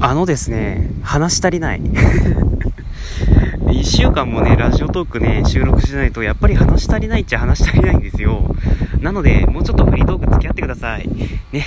[0.00, 1.80] あのですね、話し足りない。
[3.66, 8.54] 1週間もね、ラジオトークね、収録しないと、やっぱり話し足りないっちゃ話し足りないんですよ。
[9.00, 11.08] なので、もうちょっとフリートーク付き合ってください。
[11.52, 11.64] ね。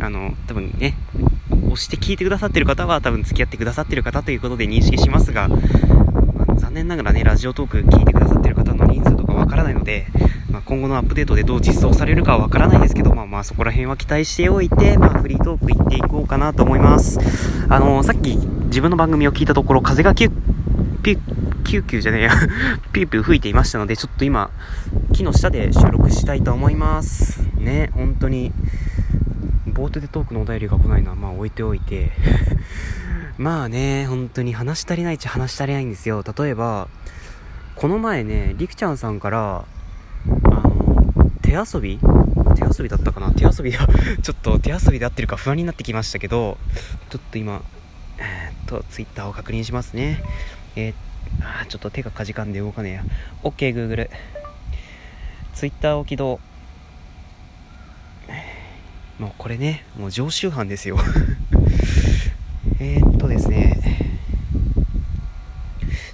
[0.00, 0.94] あの、多分ね、
[1.50, 10.06] 押して聞いてくださってる方は多分付き合ってくださってる方ということで認識しますが、ま、残念ながらね、ラジオトーク聞いてくださってる方の人数とかわからないので、
[10.70, 17.18] 今後のアップデートでどう実装されるかはわからないですけど、まあまあそこら辺は期待しておいて、まあフリートーク行っていこうかなと思います。
[17.68, 20.32] あのー、さっき自分の番組を聞いたところ、風がキュッ、
[21.02, 22.30] ピュッ、キューキュじゃねえや
[22.92, 24.50] ピューピュー吹いていましたので、ちょっと今、
[25.12, 27.42] 木の下で収録したいと思います。
[27.58, 28.52] ね、本当に。
[29.66, 32.12] ボートでトークのお便りが来ないのはまあ置いておいて
[33.38, 36.22] まあね、本当に話し足りないっちゃ話し足りないんですよ。
[36.38, 36.86] 例えば、
[37.74, 39.64] この前ね、りくちゃんさんから、
[40.44, 41.98] あの手遊び？
[42.56, 43.32] 手遊びだったかな？
[43.32, 43.86] 手遊びは
[44.22, 46.58] ちょっと手遊びで合ってるか不安になってきましたけど、
[47.08, 47.62] ちょっと今、
[48.18, 50.22] えー、っと、ツイッターを確認しますね。
[50.76, 50.94] えー、
[51.62, 53.04] あちょっと手がかじかんで動かねえや。
[53.42, 54.10] OK、Google。
[55.54, 56.40] ツイッターを起動。
[59.18, 60.96] もうこれね、もう常習犯ですよ
[62.80, 63.78] えっとですね、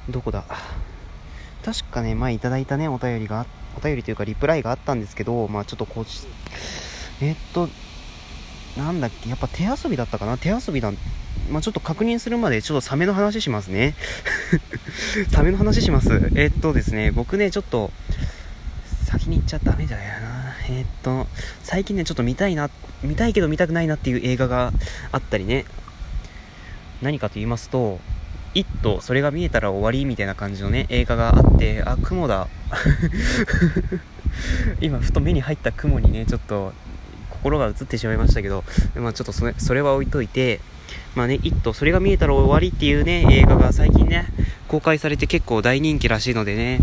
[0.09, 0.43] どこだ？
[1.65, 6.05] 確かね、前いただいたね、お便りがあっお便りというかリプライがあったんですけど、まあちょっとこう、
[7.21, 7.69] え、っと、
[8.77, 10.39] なんだっけ、やっぱ手遊びだったかな？
[10.39, 10.93] 手遊びだ、
[11.51, 13.95] まあちょっと確認するまでちょっとサメの話しますね。
[15.31, 16.31] サメの話します。
[16.35, 17.91] え、っとですね、僕ね、ちょっと、
[19.05, 20.55] 先に行っちゃダメじゃないな。
[20.69, 21.27] え、っと、
[21.63, 22.71] 最近ね、ちょっと見たいな、
[23.03, 24.73] 見たいけど見たくないなっていう映画が
[25.13, 25.65] あったりね。
[27.03, 28.01] 何かと言いますと、
[28.57, 32.49] イット、それが見えたら終わりみたいな感じのね、映画があって、あ、雲だ。
[34.81, 36.73] 今、ふと目に入った雲にね、ちょっと、
[37.29, 40.61] 心が映ってしまいましたけど、まあちょっとそれそれは置いといて、
[41.15, 44.27] まあね、イット、それが見えたら終わりっていうね、映画が最近ね、
[44.69, 46.81] 公開されて結構大人気らしいのでね、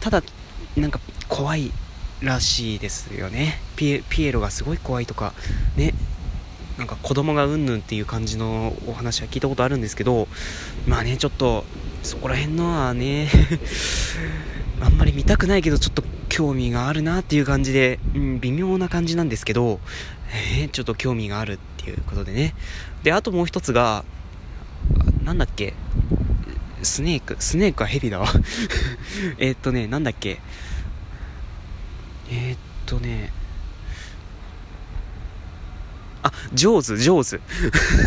[0.00, 0.22] ただ、
[0.76, 1.72] なんか怖い
[2.20, 3.58] らしいですよね。
[3.76, 5.32] ピエピエロがすごい怖いとか、
[5.76, 5.94] ね、
[6.78, 10.28] なんか子供がうんぬんっていう感じのお話は聞いたことあるんですけど
[10.86, 11.64] まあねちょっと
[12.02, 13.28] そこら辺のはね
[14.80, 19.80] あんまり見たくないけどちょっと興味があるなっていう感じで、うん、微妙な感じなんですけど、
[20.58, 22.54] えー、ちょっと興味があるっていうことでね。
[23.02, 24.04] であともう一つが
[25.24, 25.74] なんだっけ
[26.82, 28.28] スネークスネークはヘビだわ。
[29.38, 30.40] えっとねなんだっけ。
[32.30, 33.32] えー、っとね
[36.26, 37.40] あ、上手、上手。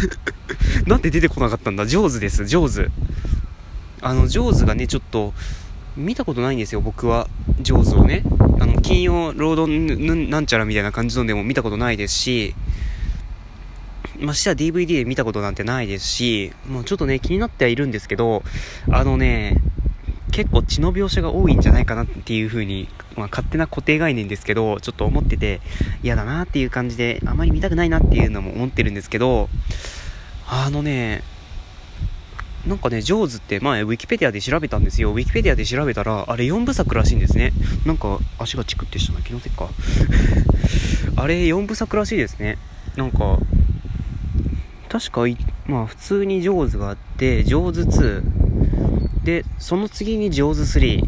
[0.86, 1.86] なんで出てこなかったんだ？
[1.86, 2.88] 上手です、上手。
[4.02, 5.34] あの、上手がね、ちょっと、
[5.96, 7.28] 見たことないんですよ、僕は。
[7.62, 8.24] 上手をね。
[8.60, 12.56] あの、金曜ロードなんちゃらみたいな感じのでも見たことないですし、
[14.20, 18.44] ましては DVD で見たことなんてないですし、もうちょっとね、気になってはいるんですけど、
[18.92, 19.62] あのね、
[20.32, 25.62] 結構血の描写が多いんじゃないかなっていう風に、まあ、勝手な固定概念ですけど、ちょっと思ってて、
[26.04, 29.50] 嫌だなっていう感じで、あまり見たくないなっていうのも思ってるんですけど、
[30.48, 31.24] あのね、
[32.68, 35.12] なんかね、ジョーズって前、ウィキペディアで調べたんですよ。
[35.12, 37.54] ウィキペディアで調べたら、あれ4部作らしいんですね。
[37.86, 39.22] なんか、足がチクってしたな。
[39.22, 39.70] 気のせいか。
[41.16, 42.58] あれ4部作らしいですね。
[42.98, 43.40] なんか、
[44.90, 45.22] 確か、
[45.68, 48.39] まあ普通にジョーズがあって、ジョーズ2、
[49.30, 51.04] で、その次に上手3。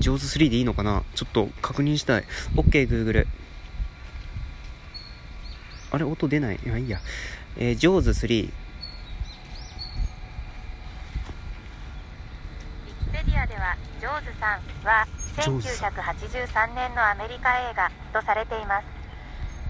[0.00, 1.04] 上手3でいいのかな？
[1.14, 2.24] ちょっと確認したい。
[2.56, 3.28] OK、Google。
[5.92, 6.56] あれ、音出ない？
[6.56, 6.98] いや、いいや。
[7.56, 8.16] えー、上手3。
[8.16, 8.52] ウィキ
[13.12, 15.06] ペディアでは、ジョーズさんは
[15.36, 19.01] 1983年のアメリカ映画とされています。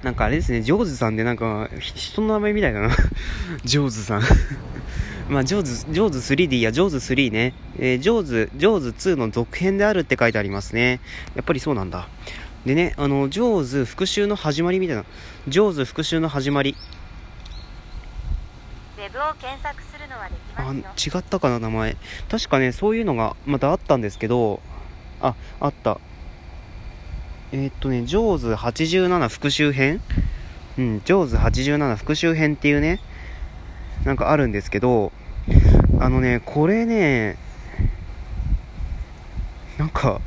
[0.03, 2.91] なんかあれですね、ジョーズさんでなんか人の名前みたいだな。
[3.65, 4.23] ジョーズさん
[5.31, 11.01] まあ、ジョーズ、ジョーズ 3D やジョーズ3ね、えー、ジョーズ、ジョーズ2の続編であるって書いてありますね。
[11.37, 12.09] やっぱりそうなんだ。
[12.67, 15.05] でね、あの、ジョーズ復讐の始まりみたいな、
[15.47, 16.77] ジョーズ復讐の始まり。
[18.99, 21.97] ウェブを検索するのはできますあ、違ったかな、名前。
[22.29, 24.61] 確かね、そういうのがまたあったんですけど、
[25.21, 25.99] あ、あった。
[27.55, 30.01] えー、っとね、ジョーズ87復讐編？
[30.79, 32.99] うん、ジョーズ87復讐編っていうね、
[34.07, 35.13] なんかあるんですけど、
[36.01, 37.37] あのね、これね、
[39.77, 40.23] なんか、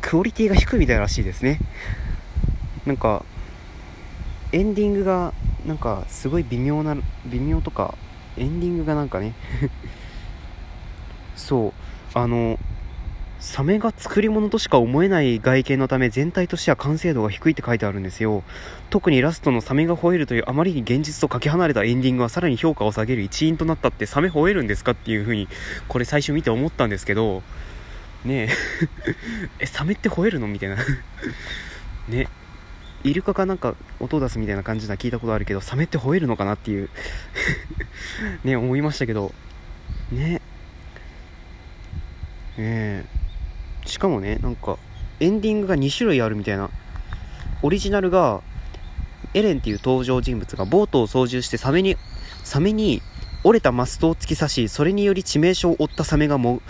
[0.00, 1.58] クオリティが低いみたいらしいですね。
[2.86, 3.26] なんか、
[4.52, 5.34] エンディングが、
[5.66, 6.96] なんか、すごい微妙な、
[7.26, 7.94] 微妙とか、
[8.38, 9.34] エンディングがなんかね
[11.36, 11.74] そ
[12.14, 12.58] う、あの、
[13.44, 18.42] サメが作り物としか思えない外見のため全体としては完成度が低いって書いてあるんですよ。
[18.88, 25.46] 特にラストのサメが吠えるというあまりに現実とかけ離れたエンディングはさらに評価を下げる一因となったってサメ吠えるんですかっていう風に
[25.88, 27.42] これ最初見て思ったんですけど
[28.24, 28.48] ねえ。
[29.60, 30.78] えサメって吠えるのみたいな。
[32.08, 32.28] ね。
[33.04, 36.88] イルカかなんか音を出すみたいな感じな聞いたことあるけどサメって吠えるのかなっていう。
[38.42, 39.34] ね思いましたけど。
[40.10, 40.40] ね。
[42.56, 43.23] ええ。
[43.86, 44.78] しかもねなんか
[45.20, 46.70] エンディングが2種類あるみたいな。
[47.62, 48.42] オリジナルが
[49.32, 51.96] エレンっていう登場人物がボートを操縦してサメに
[52.42, 53.00] サメに
[53.42, 56.60] 折れたマストを突き刺しそれにより致命傷を負ったサメがも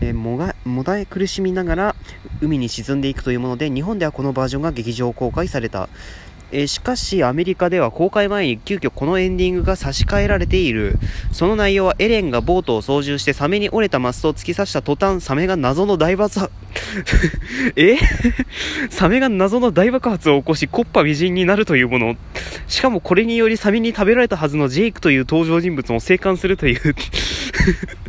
[0.00, 1.96] えもがもだえ苦しみながら
[2.40, 5.88] 海に沈んでいくというもので日本ではこのバージョンが劇場公開された。
[6.52, 10.98] えー、しかしアメリカでは公開前に急遽このエンディングが差し替えられている。
[11.32, 16.52] その内容はエレンがボートを操縦してサメに折れたマストを突き刺した途端サメが謎の大爆発
[17.76, 17.96] え？
[18.90, 22.16] サメが謎の大爆発を起こしコッパ微塵になるというもの。
[22.68, 26.94] しかもこれによりサメに食べられたはずのジェイクという登場人物も生還するという。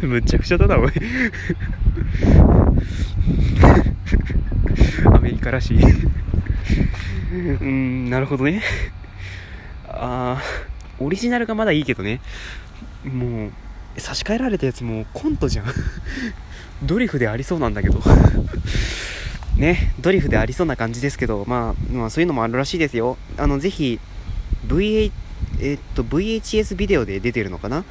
[0.06, 0.92] むちゃくちゃだなおい。
[5.06, 5.78] アメリカらしい。
[7.62, 8.62] うん、なるほどね。
[9.88, 12.20] あー、オリジナルがまだいいけどね。
[13.04, 13.52] もう、
[14.00, 15.66] 差し替えられたやつもうコントじゃん。
[16.84, 18.02] ドリフでありそうなんだけど。
[19.58, 23.18] ね、ドリフでありそうな感じですけど、まあ、まあ、そういうのもあるらしいですよ。
[23.38, 24.00] あの、ぜひ、
[24.68, 25.12] VH、
[25.60, 27.84] えっと、VHS ビデオで出てるのかな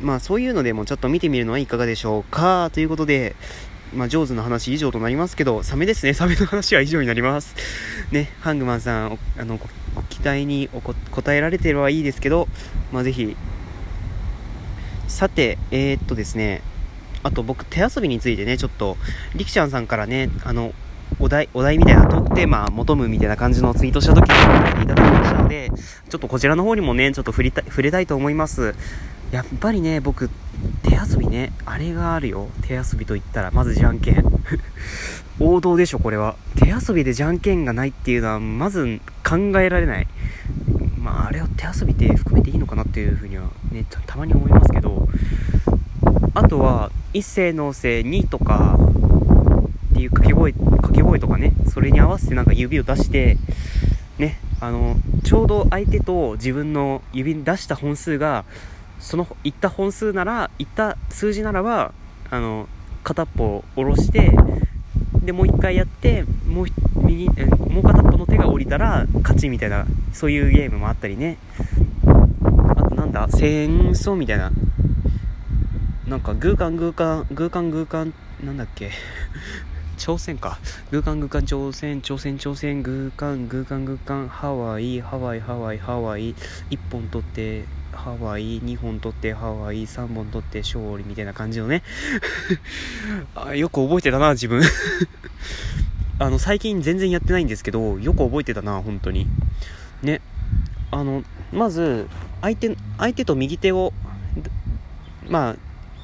[0.00, 3.36] まあ、そういうのでもちょっと見てみるのはいかがでしょうかということで、
[3.94, 6.14] まあ、上手な話以上となりますけど、サメですね。
[6.14, 7.54] サメの話は以上になります。
[8.10, 9.58] ね、ハングマンさん、あの、
[9.94, 12.48] ご期待にお答えられてればいいですけど、
[12.92, 13.36] まあ、ぜひ。
[15.08, 16.62] さて、えー、っとですね、
[17.22, 18.96] あと僕、手遊びについてね、ちょっと、
[19.34, 20.72] りくちゃんさんからね、あの、
[21.20, 25.70] お題、お題みたいなトークテーマ求むみたいな感じのツイートした時にいただきましたので、
[26.08, 28.74] ちょっとこちらの方にもね、ちょっと触れた触れたいと思います。
[29.32, 30.28] やっぱりね、僕、
[30.82, 32.48] 手遊びね、あれがあるよ。
[32.60, 34.24] 手遊びと言ったら、まずじゃんけん。
[35.40, 36.36] 王道でしょ、これは。
[36.56, 40.06] 手遊びでじゃんけんがないっていうのは、まず考えられない。
[41.02, 45.08] まあ、あれを手遊びって含めていいのかなっていうふうにはね、たまに思いますけど、
[46.34, 48.78] あとは、一斉のせ2とか、
[49.92, 53.38] っていう掛け声、掛け声とかね、それに合わせてなんか指を出して、
[54.18, 58.44] ね、あの、ちょうど相手と自分の指に出した本数が、
[59.02, 61.92] その言った本数なら言った数字ならば
[62.30, 62.68] あの
[63.02, 64.30] 片っぽを下ろして
[65.22, 66.66] でもう一回やってもう
[66.96, 71.36] 右もう片っぽの手が降りたら勝ちみたいなそういうゲームもあったりね。
[72.04, 74.52] あとなんだ戦争みたいな。
[76.06, 78.14] なんかグーカングーカングーカングーカン
[78.44, 78.90] なんだっけ。
[79.96, 80.58] 朝鮮か。
[80.90, 86.34] グーカングーカン朝鮮、朝鮮朝鮮、グーカングーカングーカン、ハワイ、ハワイ、ハワイ、ハワイ、
[86.70, 91.82] 一本取って、ハワイ、2本取ってハワイ、3本取って勝利みたいな感じのね
[93.36, 93.54] あ。
[93.54, 94.62] よく覚えてたな、自分
[96.18, 99.26] あの、最近全然やってないんですけど、よく覚えてたな、本当に。
[100.02, 100.20] ね。
[100.90, 102.08] あの、まず、
[102.40, 103.92] 相手、相手と右手を、
[105.28, 105.56] まあ、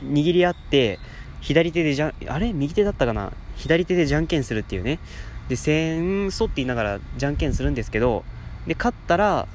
[0.05, 0.99] 握り合って、
[1.41, 2.53] 左手でじゃん、あれ？
[2.53, 3.33] 右手だったかな？
[3.57, 4.99] 左手でじゃんけんするっていうね。
[5.49, 8.25] で、戦争って言いながらじゃんけんするんですけど、
[8.67, 9.49] で、勝ったら、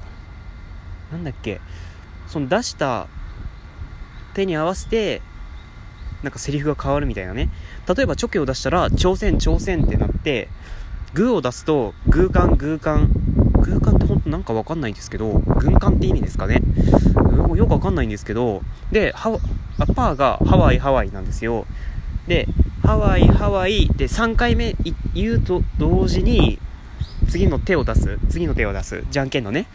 [1.12, 1.60] なんだっけ、
[2.26, 3.06] その出した
[4.34, 5.22] 手に合わせて、
[6.22, 7.50] なんかセリフが変わるみたいなね。
[7.86, 10.48] 例えばチョキを出したら、挑戦挑戦ってなって、
[11.12, 13.10] グーを出すと、グーカングーカン、
[13.60, 16.62] グーカンってほんとなんかわかんないんですけど、軍艦って意味ですかね
[17.54, 17.58] う。
[17.58, 19.38] よくわかんないんですけど、で、ハ
[19.78, 21.66] あパーがハワイハワイなんですよ。
[22.28, 22.46] で、
[22.82, 24.76] ハワイハワイで3回目
[25.14, 26.58] 言うと同時に、
[27.28, 28.18] 次の手を出す。
[28.28, 29.04] 次の手を出す。
[29.10, 29.66] じゃんけんのね。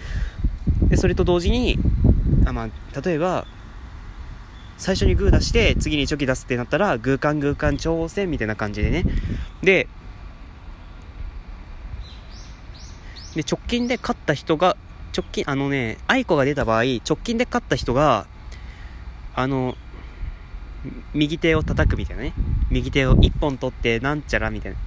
[0.89, 1.79] で、それと同時に、
[2.45, 3.45] あまあ、例えば、
[4.77, 9.03] 最初にグー出して、次にチョキ出すってなったら、グーカングーカン挑戦みたいな感じでね。
[9.61, 9.87] で、
[13.35, 14.77] で、直近で勝った人が、
[15.15, 18.25] 直近、あのね、あいこが出た場合、直近で勝った人が、
[19.35, 19.75] あの、
[21.13, 22.33] 右手を叩くみたいなね。
[22.69, 24.77] 右手を1本取ってなんちゃらみたいな。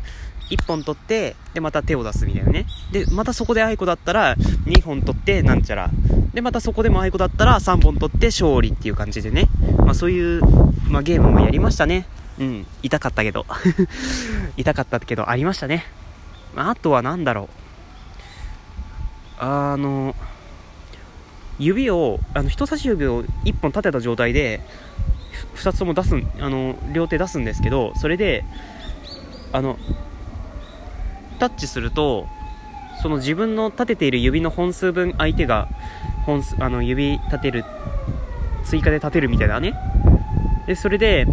[0.51, 2.67] 1本取って、で、また手を出すみたいなね。
[2.93, 5.91] で、またそこであいこだったら、2本取ってなんちゃら。
[6.35, 9.49] で、またそこでもあいこだったら3本取って勝利っていう感じでね。
[9.79, 10.43] まあそういう、
[10.89, 12.07] まあゲームもやりましたね。
[12.39, 12.67] うん。
[12.83, 13.47] 痛かったけど。
[14.57, 15.85] 痛かったけど、ありましたね。
[16.55, 17.49] まあ、あとは何だろう。
[19.39, 20.15] あの、
[21.59, 24.61] 指を、あの、人差し指を1本立てた状態で、
[25.57, 28.45] 2つとも出すあの両手出すんですけどそれで
[29.53, 29.79] あの
[31.39, 32.27] タッチすると
[33.01, 35.69] その自分の立てている指の本数分相手が
[36.25, 37.65] 本あの指立てる
[38.65, 39.75] 追加で立てるみたいなね。
[40.67, 41.27] でそれで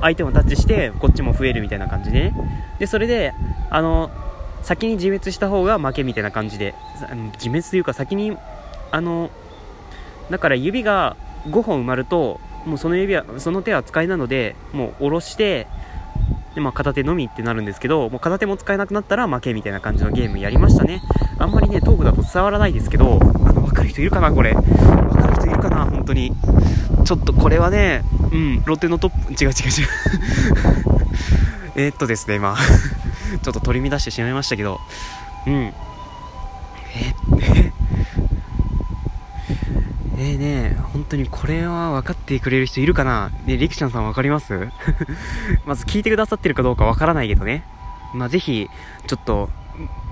[0.00, 2.34] 相手もタッチしてこっちも増えるみたいな感じで、ね、
[2.78, 3.34] でそれで
[3.70, 4.10] あの
[4.62, 6.74] 先に自滅した方が負けみたいな感じで。
[7.34, 8.36] 自滅というか先に
[8.90, 9.30] あの
[10.30, 11.16] だから指が
[11.48, 15.66] 5本埋まるともうその指はその手は使いなのでもう下ろして
[16.54, 21.02] で、まあ、片手のみってなるんですけどもう片手も使えなくなったら負けみたいな感じのゲームやりましたね。
[21.38, 24.54] あんまりねトークだと伝わらないですけどあのかる人いるかなこれ。
[24.54, 24.62] 分
[25.10, 26.32] かる人いるかな本当に。
[27.04, 28.02] ちょっとこれはね
[28.32, 29.32] うんロッテのトップ。
[29.32, 29.88] 違う違う違う。
[31.76, 32.56] えっとですねまあ
[33.42, 34.80] ちょっと取り乱してしまいましたけど。
[35.46, 35.54] うん。
[35.54, 37.72] えー、
[40.16, 43.30] えー、ね本当にこれは分かってくれる人いるかな。
[43.46, 44.68] ねりくちゃんさん分かります？
[45.66, 47.64] まず聞いてくださってるかどうか分からないけどね。
[48.14, 48.70] まあぜひ
[49.08, 49.50] ちょっと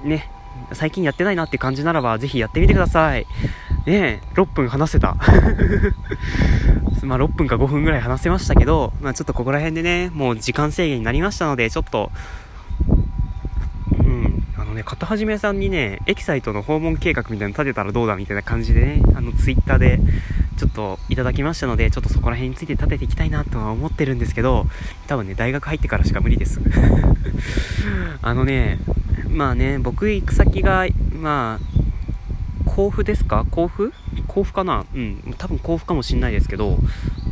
[0.05, 0.29] ね
[0.73, 3.27] 最近やってないなって感じならばぜひやってみてください
[3.87, 5.17] ねえ6分話せた
[7.07, 12.13] まあ6分か5分ぐらい話せましたけど、まあちょっとここら辺でね、もう時間制限になりましたので、ちょっと、
[13.99, 20.01] うん、あのね、片はじめさんにね、エキサイトの訪問計画みたいなの立てたらどうだみたいな感じでね、あのツイッターで
[20.57, 24.67] ちょっといただきましたので、ちょっとそこら辺について立てていきたいなとは思ってるんですけど、
[25.09, 26.61] 多分ね、大学入ってからしか無理です。
[28.23, 28.79] あのね、
[29.33, 31.59] まあね、僕行く先が、ま
[32.67, 33.47] あ、甲府ですか？
[33.51, 33.93] 甲府？
[34.29, 34.85] 甲府かな？
[34.95, 36.79] うん、多分甲府かもしんないですけど、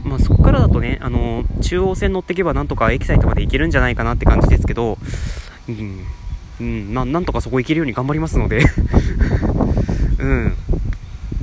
[0.05, 4.99] まあ、そこからだとね、あの、中央線乗っていけばなんとかエキサイトまで行けるんじゃないかなって感じですけど、
[5.69, 6.05] うん、
[6.61, 8.61] うん、まあ、なんとかそこ行けるように頑張りますので。
[10.19, 10.55] うん、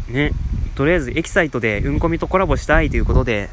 [0.10, 0.32] ね、
[0.76, 3.50] とりあえずエキサイトでうんこみとコラボしたいということで、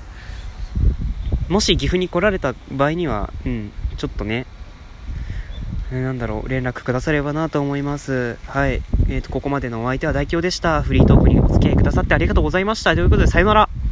[1.49, 4.47] もし岐阜に来られた場合には、うん、ちょっとね、
[6.03, 8.37] なんだろう、連絡くださればなと思います。
[8.47, 8.83] はい。
[9.09, 10.83] えっ、ー、と、ここまでのお相手は大京でした。
[10.83, 12.95] フリートークにお付き合いくださってありがとうございました。
[12.95, 13.84] ということで、さよなら。